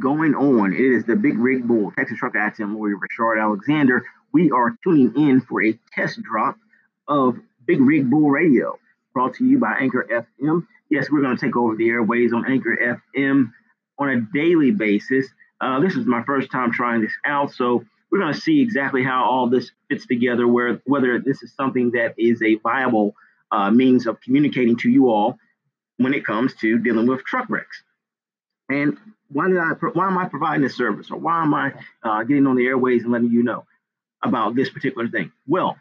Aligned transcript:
going 0.00 0.34
on. 0.34 0.72
It 0.72 0.80
is 0.80 1.04
the 1.04 1.16
Big 1.16 1.38
Rig 1.38 1.66
Bull, 1.68 1.92
Texas 1.92 2.18
truck 2.18 2.34
accident 2.34 2.78
lawyer 2.78 2.94
Reshard 2.96 3.40
Alexander. 3.40 4.04
We 4.32 4.50
are 4.50 4.74
tuning 4.82 5.12
in 5.16 5.42
for 5.42 5.62
a 5.62 5.78
test 5.92 6.22
drop 6.22 6.56
of 7.06 7.36
Big 7.66 7.80
Rig 7.80 8.10
Bull 8.10 8.30
Radio, 8.30 8.78
brought 9.12 9.34
to 9.34 9.44
you 9.44 9.58
by 9.58 9.76
Anchor 9.78 10.06
FM. 10.10 10.66
Yes, 10.88 11.10
we're 11.10 11.20
going 11.20 11.36
to 11.36 11.44
take 11.44 11.56
over 11.56 11.76
the 11.76 11.88
airways 11.90 12.32
on 12.32 12.50
Anchor 12.50 12.98
FM 13.14 13.52
on 13.98 14.08
a 14.08 14.20
daily 14.20 14.70
basis. 14.70 15.26
Uh, 15.60 15.80
this 15.80 15.94
is 15.94 16.06
my 16.06 16.22
first 16.24 16.50
time 16.50 16.72
trying 16.72 17.02
this 17.02 17.14
out, 17.24 17.52
so 17.52 17.84
we're 18.10 18.20
going 18.20 18.32
to 18.32 18.40
see 18.40 18.62
exactly 18.62 19.04
how 19.04 19.24
all 19.24 19.48
this 19.48 19.70
fits 19.88 20.06
together, 20.06 20.48
where 20.48 20.80
whether 20.86 21.18
this 21.18 21.42
is 21.42 21.52
something 21.54 21.90
that 21.92 22.14
is 22.16 22.40
a 22.42 22.54
viable 22.56 23.14
uh, 23.52 23.70
means 23.70 24.06
of 24.06 24.20
communicating 24.22 24.76
to 24.78 24.88
you 24.88 25.10
all 25.10 25.38
when 25.98 26.14
it 26.14 26.24
comes 26.24 26.54
to 26.56 26.78
dealing 26.78 27.06
with 27.06 27.24
truck 27.24 27.48
wrecks. 27.50 27.82
And 28.68 28.96
why 29.30 29.48
did 29.48 29.58
I? 29.58 29.70
Why 29.92 30.06
am 30.06 30.18
I 30.18 30.28
providing 30.28 30.62
this 30.62 30.76
service, 30.76 31.10
or 31.10 31.18
why 31.18 31.42
am 31.42 31.54
I 31.54 31.72
uh, 32.02 32.22
getting 32.24 32.46
on 32.46 32.56
the 32.56 32.66
airways 32.66 33.02
and 33.02 33.12
letting 33.12 33.30
you 33.30 33.42
know 33.42 33.64
about 34.22 34.54
this 34.54 34.70
particular 34.70 35.08
thing? 35.08 35.32
Well, 35.46 35.76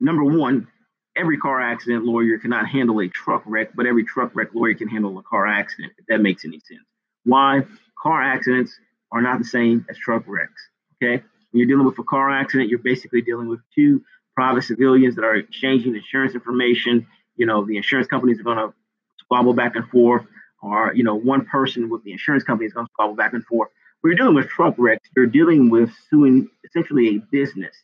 number 0.00 0.24
one, 0.24 0.68
every 1.16 1.38
car 1.38 1.60
accident 1.60 2.04
lawyer 2.04 2.38
cannot 2.38 2.68
handle 2.68 3.00
a 3.00 3.08
truck 3.08 3.42
wreck, 3.46 3.70
but 3.74 3.86
every 3.86 4.04
truck 4.04 4.34
wreck 4.34 4.48
lawyer 4.54 4.74
can 4.74 4.88
handle 4.88 5.18
a 5.18 5.22
car 5.22 5.46
accident. 5.46 5.92
If 5.98 6.06
that 6.06 6.20
makes 6.20 6.44
any 6.44 6.60
sense. 6.60 6.80
Why? 7.24 7.62
Car 8.02 8.22
accidents 8.22 8.78
are 9.12 9.22
not 9.22 9.38
the 9.38 9.44
same 9.44 9.86
as 9.88 9.96
truck 9.96 10.24
wrecks. 10.26 10.68
Okay, 10.96 11.22
when 11.50 11.58
you're 11.58 11.66
dealing 11.66 11.86
with 11.86 11.98
a 11.98 12.04
car 12.04 12.30
accident, 12.30 12.70
you're 12.70 12.78
basically 12.80 13.22
dealing 13.22 13.48
with 13.48 13.60
two 13.74 14.02
private 14.34 14.62
civilians 14.62 15.14
that 15.16 15.24
are 15.24 15.36
exchanging 15.36 15.94
insurance 15.94 16.34
information. 16.34 17.06
You 17.36 17.46
know, 17.46 17.64
the 17.64 17.76
insurance 17.76 18.08
companies 18.08 18.40
are 18.40 18.44
going 18.44 18.58
to 18.58 18.74
squabble 19.18 19.52
back 19.52 19.76
and 19.76 19.88
forth 19.88 20.26
or 20.62 20.92
you 20.94 21.02
know 21.04 21.14
one 21.14 21.44
person 21.44 21.88
with 21.88 22.04
the 22.04 22.12
insurance 22.12 22.44
company 22.44 22.66
is 22.66 22.72
going 22.72 22.86
to 22.86 22.92
squabble 22.92 23.14
back 23.14 23.32
and 23.32 23.44
forth. 23.44 23.70
When 24.00 24.12
you're 24.12 24.18
dealing 24.18 24.34
with 24.34 24.48
truck 24.48 24.74
wrecks, 24.78 25.08
you're 25.16 25.26
dealing 25.26 25.70
with 25.70 25.90
suing 26.08 26.48
essentially 26.64 27.16
a 27.16 27.18
business 27.30 27.74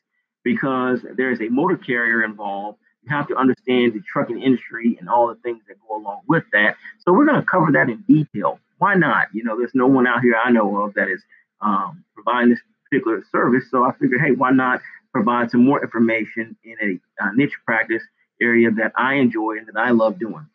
because 0.44 1.04
there 1.16 1.30
is 1.30 1.40
a 1.40 1.48
motor 1.48 1.76
carrier 1.76 2.22
involved. 2.22 2.78
You 3.02 3.14
have 3.14 3.28
to 3.28 3.36
understand 3.36 3.92
the 3.92 4.00
trucking 4.00 4.40
industry 4.40 4.96
and 4.98 5.08
all 5.08 5.26
the 5.26 5.34
things 5.36 5.62
that 5.68 5.76
go 5.86 5.96
along 5.96 6.20
with 6.28 6.44
that. 6.52 6.76
So 7.00 7.12
we're 7.12 7.26
going 7.26 7.40
to 7.40 7.46
cover 7.46 7.72
that 7.72 7.90
in 7.90 8.02
detail. 8.02 8.60
Why 8.78 8.94
not? 8.94 9.28
You 9.32 9.44
know, 9.44 9.58
there's 9.58 9.74
no 9.74 9.86
one 9.86 10.06
out 10.06 10.22
here 10.22 10.36
I 10.42 10.50
know 10.50 10.82
of 10.82 10.94
that 10.94 11.08
is 11.08 11.22
um, 11.60 12.04
providing 12.14 12.50
this 12.50 12.60
particular 12.88 13.22
service. 13.30 13.64
So 13.70 13.84
I 13.84 13.92
figured, 13.92 14.20
hey, 14.20 14.32
why 14.32 14.52
not 14.52 14.80
provide 15.14 15.50
some 15.50 15.64
more 15.64 15.80
information 15.82 16.56
in 16.64 16.76
a, 16.82 17.24
a 17.24 17.36
niche 17.36 17.56
practice 17.64 18.02
area 18.40 18.70
that 18.72 18.92
I 18.96 19.14
enjoy 19.14 19.58
and 19.58 19.66
that 19.68 19.76
I 19.76 19.90
love 19.90 20.18
doing. 20.18 20.46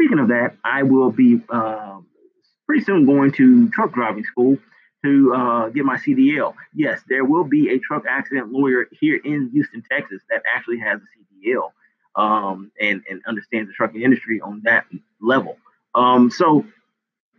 Speaking 0.00 0.20
of 0.20 0.28
that, 0.28 0.56
I 0.64 0.84
will 0.84 1.10
be 1.10 1.40
uh, 1.48 1.98
pretty 2.66 2.84
soon 2.84 3.04
going 3.04 3.32
to 3.32 3.68
truck 3.70 3.92
driving 3.92 4.24
school 4.24 4.56
to 5.04 5.34
uh, 5.34 5.68
get 5.70 5.84
my 5.84 5.96
CDL. 5.96 6.54
Yes, 6.72 7.00
there 7.08 7.24
will 7.24 7.44
be 7.44 7.70
a 7.70 7.78
truck 7.78 8.04
accident 8.08 8.52
lawyer 8.52 8.86
here 8.92 9.20
in 9.24 9.50
Houston, 9.50 9.82
Texas, 9.90 10.22
that 10.30 10.42
actually 10.54 10.78
has 10.78 11.00
a 11.00 11.48
CDL 11.48 11.70
um, 12.14 12.70
and 12.80 13.02
and 13.08 13.22
understands 13.26 13.68
the 13.68 13.74
trucking 13.74 14.02
industry 14.02 14.40
on 14.40 14.62
that 14.64 14.84
level. 15.20 15.56
Um, 15.94 16.30
so, 16.30 16.60
and 16.60 16.70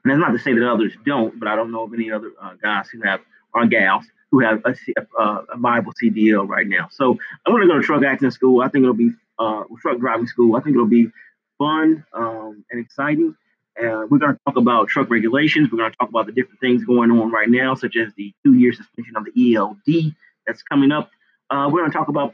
that's 0.06 0.20
not 0.20 0.32
to 0.32 0.40
say 0.40 0.54
that 0.54 0.70
others 0.70 0.94
don't, 1.06 1.40
but 1.40 1.48
I 1.48 1.56
don't 1.56 1.72
know 1.72 1.84
of 1.84 1.94
any 1.94 2.12
other 2.12 2.32
uh, 2.42 2.56
guys 2.62 2.90
who 2.90 3.02
have 3.04 3.22
or 3.54 3.66
gals 3.68 4.06
who 4.32 4.40
have 4.40 4.62
a, 4.66 4.76
a, 5.18 5.24
a 5.54 5.58
viable 5.58 5.94
CDL 6.02 6.48
right 6.48 6.68
now. 6.68 6.88
So 6.92 7.18
I'm 7.46 7.54
going 7.54 7.68
to 7.68 7.74
go 7.74 7.80
to 7.80 7.84
truck 7.84 8.04
accident 8.04 8.34
school. 8.34 8.62
I 8.62 8.68
think 8.68 8.84
it'll 8.84 8.94
be 8.94 9.12
uh, 9.40 9.64
truck 9.82 10.00
driving 10.00 10.28
school. 10.28 10.56
I 10.56 10.60
think 10.60 10.76
it'll 10.76 10.86
be 10.86 11.10
fun 11.60 12.04
um, 12.14 12.66
and 12.72 12.84
exciting. 12.84 13.36
Uh, 13.78 14.04
we're 14.10 14.18
going 14.18 14.34
to 14.34 14.40
talk 14.48 14.58
about 14.58 14.88
truck 14.88 15.10
regulations. 15.12 15.70
We're 15.72 15.78
going 15.78 15.92
to 15.92 15.98
talk 15.98 16.10
about 16.10 16.26
the 16.26 16.32
different 16.32 16.60
things 16.60 16.84
going 16.84 17.12
on 17.12 17.32
right 17.32 17.48
now, 17.48 17.76
such 17.76 17.96
as 17.96 18.12
the 18.18 18.34
two-year 18.44 18.74
suspension 18.74 19.16
of 19.16 19.26
the 19.26 19.56
ELD 19.56 20.16
that's 20.48 20.64
coming 20.64 20.92
up. 20.92 21.12
Uh, 21.50 21.70
we're 21.72 21.82
going 21.82 21.92
to 21.92 21.98
talk 21.98 22.08
about 22.08 22.34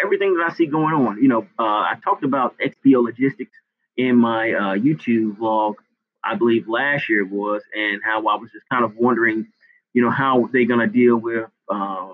everything 0.00 0.36
that 0.36 0.50
I 0.50 0.54
see 0.54 0.66
going 0.66 0.94
on. 0.94 1.20
You 1.20 1.28
know, 1.28 1.42
uh, 1.58 1.62
I 1.62 1.94
talked 2.04 2.24
about 2.24 2.54
XPO 2.58 3.02
Logistics 3.02 3.52
in 3.96 4.16
my 4.16 4.52
uh, 4.52 4.74
YouTube 4.76 5.36
vlog, 5.38 5.74
I 6.24 6.36
believe 6.36 6.68
last 6.68 7.08
year 7.08 7.26
was, 7.26 7.62
and 7.74 8.00
how 8.04 8.18
I 8.26 8.36
was 8.36 8.50
just 8.52 8.68
kind 8.70 8.84
of 8.84 8.96
wondering, 8.96 9.48
you 9.92 10.02
know, 10.02 10.10
how 10.10 10.48
they're 10.52 10.66
going 10.66 10.80
to 10.80 10.86
deal 10.86 11.16
with 11.16 11.50
uh, 11.68 12.10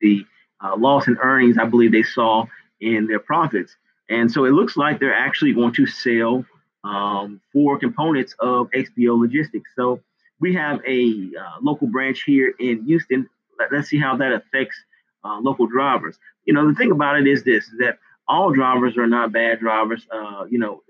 the 0.00 0.24
uh, 0.62 0.76
loss 0.76 1.08
in 1.08 1.18
earnings 1.18 1.58
I 1.58 1.64
believe 1.64 1.92
they 1.92 2.04
saw 2.04 2.46
in 2.80 3.06
their 3.06 3.18
profits. 3.18 3.76
And 4.08 4.30
so 4.30 4.44
it 4.44 4.50
looks 4.50 4.76
like 4.76 5.00
they're 5.00 5.14
actually 5.14 5.52
going 5.52 5.72
to 5.74 5.86
sell 5.86 6.44
um, 6.84 7.40
four 7.52 7.78
components 7.78 8.34
of 8.38 8.70
XPO 8.70 9.20
Logistics. 9.20 9.70
So 9.76 10.00
we 10.40 10.54
have 10.54 10.80
a 10.86 11.30
uh, 11.38 11.58
local 11.60 11.88
branch 11.88 12.22
here 12.24 12.54
in 12.58 12.84
Houston. 12.84 13.28
Let, 13.58 13.72
us 13.72 13.88
see 13.88 13.98
how 13.98 14.16
that 14.16 14.32
affects 14.32 14.76
uh, 15.24 15.38
local 15.40 15.66
drivers. 15.66 16.18
You 16.44 16.54
know, 16.54 16.68
the 16.68 16.74
thing 16.74 16.92
about 16.92 17.18
it 17.18 17.26
is 17.26 17.42
this: 17.42 17.64
is 17.64 17.78
that 17.80 17.98
all 18.28 18.52
drivers 18.52 18.96
are 18.96 19.06
not 19.06 19.32
bad 19.32 19.58
drivers. 19.58 20.06
Uh, 20.10 20.44
you 20.48 20.58
know, 20.58 20.82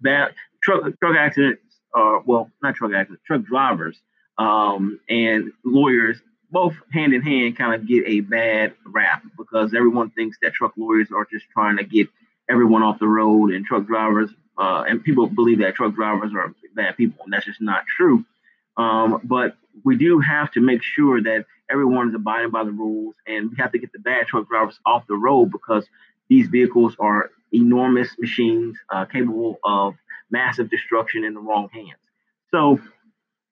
bad 0.00 0.32
truck 0.62 0.82
truck 1.00 1.16
accidents 1.16 1.60
are 1.94 2.20
well, 2.20 2.50
not 2.62 2.74
truck 2.74 2.92
accidents, 2.92 3.22
truck 3.26 3.42
drivers 3.42 4.00
um, 4.38 5.00
and 5.08 5.52
lawyers 5.64 6.18
both 6.50 6.74
hand 6.92 7.12
in 7.12 7.22
hand 7.22 7.56
kind 7.56 7.74
of 7.74 7.86
get 7.86 8.04
a 8.06 8.20
bad 8.20 8.74
rap 8.86 9.22
because 9.36 9.74
everyone 9.74 10.10
thinks 10.10 10.38
that 10.42 10.52
truck 10.52 10.72
lawyers 10.76 11.08
are 11.12 11.26
just 11.30 11.46
trying 11.52 11.76
to 11.76 11.84
get 11.84 12.08
everyone 12.48 12.82
off 12.82 12.98
the 12.98 13.08
road 13.08 13.52
and 13.52 13.64
truck 13.64 13.86
drivers, 13.86 14.30
uh, 14.58 14.84
and 14.86 15.02
people 15.02 15.26
believe 15.26 15.58
that 15.58 15.74
truck 15.74 15.94
drivers 15.94 16.32
are 16.34 16.54
bad 16.74 16.96
people, 16.96 17.24
and 17.24 17.32
that's 17.32 17.46
just 17.46 17.60
not 17.60 17.84
true. 17.86 18.24
Um, 18.76 19.20
but 19.24 19.56
we 19.84 19.96
do 19.96 20.20
have 20.20 20.50
to 20.52 20.60
make 20.60 20.82
sure 20.82 21.22
that 21.22 21.46
everyone 21.70 22.08
is 22.08 22.14
abiding 22.14 22.50
by 22.50 22.64
the 22.64 22.70
rules, 22.70 23.14
and 23.26 23.50
we 23.50 23.56
have 23.58 23.72
to 23.72 23.78
get 23.78 23.92
the 23.92 23.98
bad 23.98 24.26
truck 24.26 24.48
drivers 24.48 24.78
off 24.84 25.06
the 25.06 25.16
road 25.16 25.50
because 25.50 25.86
these 26.28 26.48
vehicles 26.48 26.96
are 26.98 27.30
enormous 27.52 28.08
machines 28.18 28.76
uh, 28.90 29.04
capable 29.04 29.58
of 29.64 29.94
massive 30.30 30.70
destruction 30.70 31.24
in 31.24 31.34
the 31.34 31.40
wrong 31.40 31.68
hands. 31.72 32.00
So, 32.50 32.80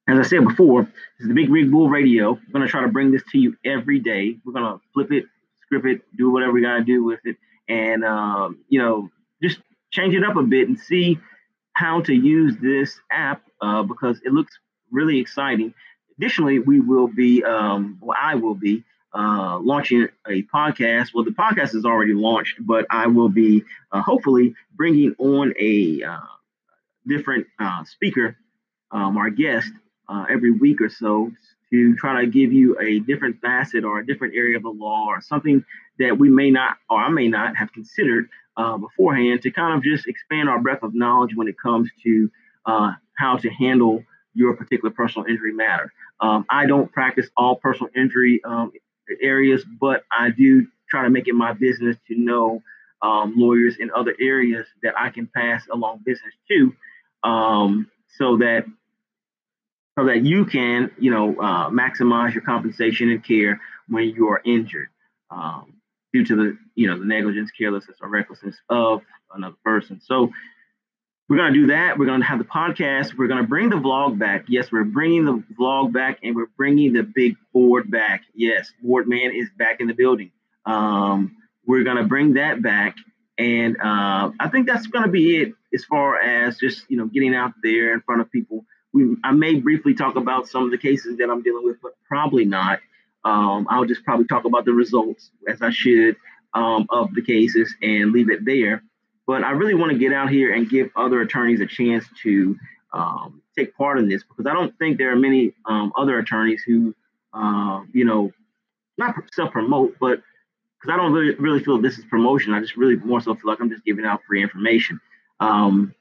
as 0.09 0.19
I 0.19 0.23
said 0.23 0.45
before, 0.45 0.83
this 0.83 1.21
is 1.21 1.29
the 1.29 1.35
Big 1.35 1.51
Rig 1.51 1.71
Bull 1.71 1.89
Radio. 1.89 2.33
We're 2.33 2.53
going 2.53 2.65
to 2.65 2.71
try 2.71 2.83
to 2.83 2.89
bring 2.89 3.13
this 3.13 3.23
to 3.33 3.39
you 3.39 3.57
every 3.65 4.01
day. 4.01 4.37
We're 4.45 4.53
going 4.53 4.65
to 4.65 4.81
flip 4.93 5.13
it, 5.13 5.25
script 5.73 5.87
it, 5.87 6.17
do 6.17 6.31
whatever 6.31 6.53
we 6.53 6.63
got 6.63 6.77
to 6.77 6.85
do 6.85 7.03
with 7.05 7.21
it 7.25 7.37
and 7.69 8.05
um, 8.05 8.59
you 8.69 8.79
know 8.79 9.09
just 9.43 9.59
change 9.91 10.15
it 10.15 10.25
up 10.25 10.37
a 10.37 10.43
bit 10.43 10.69
and 10.69 10.79
see 10.79 11.19
how 11.75 12.01
to 12.03 12.13
use 12.13 12.57
this 12.61 13.01
app 13.11 13.43
uh, 13.61 13.83
because 13.83 14.21
it 14.25 14.33
looks 14.33 14.59
really 14.91 15.19
exciting. 15.19 15.73
Additionally, 16.19 16.59
we 16.59 16.81
will 16.81 17.09
be, 17.09 17.43
um, 17.43 17.99
well, 18.03 18.17
I 18.21 18.35
will 18.35 18.55
be 18.55 18.85
uh, 19.15 19.59
launching 19.59 20.09
a 20.29 20.43
podcast. 20.45 21.09
Well, 21.15 21.25
the 21.25 21.31
podcast 21.31 21.75
is 21.75 21.85
already 21.85 22.13
launched, 22.13 22.59
but 22.61 22.87
I 22.91 23.07
will 23.07 23.31
be 23.31 23.65
uh, 23.91 24.03
hopefully 24.03 24.55
bringing 24.75 25.15
on 25.19 25.55
a 25.59 26.03
uh, 26.03 26.19
different 27.07 27.47
uh, 27.59 27.85
speaker, 27.85 28.37
um, 28.91 29.17
our 29.17 29.31
guest, 29.31 29.71
uh, 30.09 30.27
every 30.29 30.51
week 30.51 30.81
or 30.83 30.91
so 30.91 31.33
to 31.73 31.97
try 31.97 32.21
to 32.21 32.27
give 32.27 32.53
you 32.53 32.79
a 32.79 33.01
different 33.01 33.41
facet 33.41 33.83
or 33.85 33.99
a 33.99 34.07
different 34.07 34.35
area 34.37 34.57
of 34.57 34.63
the 34.63 34.71
law 34.71 35.07
or 35.09 35.21
something 35.21 35.65
that 35.99 36.19
we 36.19 36.29
may 36.29 36.51
not 36.51 36.77
or 36.91 36.99
I 36.99 37.09
may 37.09 37.29
not 37.29 37.57
have 37.57 37.73
considered 37.73 38.29
uh, 38.57 38.77
beforehand 38.77 39.43
to 39.43 39.51
kind 39.51 39.77
of 39.77 39.83
just 39.83 40.07
expand 40.07 40.49
our 40.49 40.61
breadth 40.61 40.83
of 40.83 40.95
knowledge 40.95 41.35
when 41.35 41.49
it 41.49 41.57
comes 41.59 41.89
to 42.05 42.31
uh, 42.67 42.93
how 43.17 43.39
to 43.39 43.49
handle 43.49 44.05
your 44.35 44.55
particular 44.55 44.91
personal 44.91 45.27
injury 45.27 45.53
matter. 45.53 45.93
Um, 46.21 46.45
I 46.49 46.67
don't 46.67 46.93
practice 46.93 47.29
all 47.37 47.57
personal 47.57 47.91
injury 47.97 48.41
um, 48.45 48.73
areas, 49.21 49.65
but 49.81 50.05
I 50.17 50.31
do 50.31 50.67
try 50.89 51.03
to 51.05 51.11
make 51.11 51.29
it 51.29 51.35
my 51.35 51.53
business 51.53 51.97
to 52.09 52.15
know 52.15 52.63
um, 53.01 53.35
lawyers 53.37 53.77
in 53.81 53.91
other 53.97 54.15
areas 54.21 54.67
that 54.83 54.95
I 54.99 55.11
can 55.11 55.27
pass 55.27 55.65
along 55.73 56.03
business 56.05 56.35
to, 56.49 56.75
um, 57.29 57.91
so 58.19 58.37
that 58.39 58.65
so 59.99 60.07
that 60.07 60.25
you 60.25 60.47
can, 60.47 60.91
you 60.99 61.11
know, 61.11 61.35
uh, 61.39 61.71
maximize 61.71 62.33
your 62.33 62.43
compensation 62.43 63.11
and 63.11 63.25
care 63.25 63.61
when 63.89 64.09
you 64.09 64.29
are 64.29 64.41
injured 64.45 64.89
um, 65.31 65.75
due 66.13 66.25
to 66.25 66.37
the, 66.37 66.59
you 66.75 66.87
know, 66.87 66.99
the 66.99 67.05
negligence, 67.05 67.51
carelessness, 67.51 67.99
or 68.01 68.09
recklessness 68.09 68.57
of 68.69 69.03
another 69.35 69.57
person. 69.65 70.01
So 70.03 70.31
we're 71.29 71.37
going 71.37 71.53
to 71.53 71.61
do 71.61 71.67
that. 71.69 71.99
We're 71.99 72.07
going 72.07 72.21
to 72.21 72.27
have 72.27 72.39
the 72.39 72.45
podcast. 72.45 73.17
We're 73.17 73.27
going 73.27 73.43
to 73.43 73.49
bring 73.49 73.71
the 73.71 73.77
vlog 73.77 74.19
back. 74.19 74.45
Yes, 74.49 74.73
we're 74.73 74.85
bringing 74.85 75.25
the 75.25 75.43
vlog 75.59 75.93
back, 75.93 76.19
and 76.23 76.35
we're 76.35 76.51
bringing 76.57 76.93
the 76.93 77.03
big 77.03 77.37
board 77.53 77.91
back. 77.91 78.23
Yes, 78.35 78.71
board 78.83 79.09
man 79.09 79.33
is 79.35 79.49
back 79.57 79.81
in 79.81 79.87
the 79.87 79.95
building. 79.95 80.31
Um, 80.67 81.37
we're 81.67 81.85
going 81.85 81.97
to 81.97 82.05
bring 82.05 82.35
that 82.35 82.61
back, 82.63 82.97
and 83.39 83.77
uh, 83.77 84.31
I 84.41 84.49
think 84.51 84.67
that's 84.67 84.87
going 84.87 85.05
to 85.05 85.11
be 85.11 85.39
it 85.39 85.53
as 85.73 85.85
far 85.85 86.19
as 86.21 86.59
just 86.59 86.85
you 86.89 86.97
know 86.97 87.07
getting 87.07 87.35
out 87.35 87.53
there 87.63 87.95
in 87.95 88.01
front 88.01 88.21
of 88.21 88.31
people 88.31 88.65
we 88.93 89.17
I 89.25 89.33
may 89.33 89.55
briefly 89.55 89.95
talk 89.95 90.17
about 90.17 90.49
some 90.49 90.65
of 90.65 90.71
the 90.71 90.79
cases 90.79 91.19
that 91.19 91.31
I'm 91.31 91.43
dealing 91.43 91.65
with, 91.65 91.81
but 91.83 91.93
probably 92.07 92.45
not. 92.45 92.81
Um, 93.25 93.67
I'll 93.71 93.85
just 93.85 94.05
probably 94.05 94.27
talk 94.27 94.45
about 94.45 94.65
the 94.65 94.73
results 94.73 95.31
as 95.49 95.63
I 95.63 95.71
should 95.71 96.17
um, 96.55 96.87
of 96.91 97.15
the 97.15 97.23
cases 97.23 97.75
and 97.83 98.13
leave 98.13 98.31
it 98.31 98.45
there. 98.45 98.83
But 99.27 99.45
I 99.45 99.53
really 99.53 99.75
want 99.75 99.93
to 99.93 99.99
get 99.99 100.13
out 100.13 100.31
here 100.31 100.53
and 100.53 100.69
give 100.69 100.91
other 100.97 101.21
attorneys 101.21 101.61
a 101.61 101.67
chance 101.67 102.05
to 102.25 102.57
um, 102.93 103.43
take 103.57 103.77
part 103.77 103.99
in 103.99 104.09
this 104.09 104.23
because 104.25 104.47
I 104.47 104.53
don't 104.53 104.77
think 104.79 104.99
there 104.99 105.13
are 105.13 105.17
many 105.17 105.55
um, 105.65 105.93
other 105.97 106.19
attorneys 106.19 106.63
who, 106.63 106.95
uh, 107.33 107.83
you 107.93 108.05
know, 108.05 108.33
not 108.99 109.15
self 109.33 109.53
promote, 109.53 109.97
but 110.01 110.21
because 110.81 110.93
I 110.93 110.97
don't 110.97 111.13
really 111.13 111.35
really 111.37 111.63
feel 111.63 111.81
this 111.81 111.99
is 111.99 112.05
promotion. 112.07 112.53
I 112.53 112.61
just 112.61 112.77
really 112.77 112.97
more 112.97 113.21
so 113.21 113.35
feel 113.35 113.49
like 113.51 113.61
I'm 113.61 113.71
just 113.71 113.85
giving 113.85 114.05
out 114.05 114.21
free 114.27 114.43
information. 114.43 115.01
Um, 115.41 115.95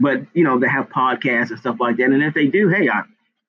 but 0.00 0.22
you 0.34 0.44
know, 0.44 0.58
they 0.58 0.68
have 0.68 0.88
podcasts 0.88 1.50
and 1.50 1.58
stuff 1.58 1.76
like 1.80 1.96
that. 1.96 2.04
And 2.04 2.22
if 2.22 2.34
they 2.34 2.46
do, 2.46 2.68
hey, 2.68 2.88
I 2.88 3.02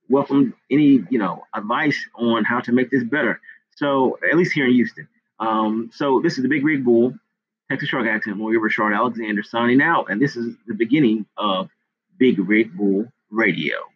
welcome 0.10 0.54
any 0.72 1.04
you 1.10 1.19
know 1.19 1.46
advice 1.54 1.98
on 2.16 2.44
how 2.44 2.60
to 2.62 2.72
make 2.72 2.90
this 2.90 3.04
better. 3.04 3.40
So 3.75 4.18
at 4.30 4.38
least 4.38 4.54
here 4.54 4.66
in 4.66 4.74
Houston. 4.74 5.07
Um, 5.40 5.90
so 5.94 6.19
this 6.22 6.38
is 6.38 6.44
the 6.44 6.50
Big 6.50 6.66
Rig 6.66 6.84
Bull, 6.84 7.13
Texas 7.69 7.90
Truck 7.90 8.07
Accident 8.07 8.42
lawyer 8.42 8.60
Reshard 8.60 8.96
Alexander 8.96 9.44
signing 9.44 9.81
out, 9.81 10.10
and 10.10 10.22
this 10.22 10.36
is 10.36 10.56
the 10.68 10.74
beginning 10.74 11.25
of 11.38 11.69
Big 12.18 12.40
Rig 12.40 12.75
Bull 12.75 13.07
Radio. 13.30 13.88